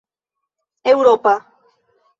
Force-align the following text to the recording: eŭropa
eŭropa 0.93 1.35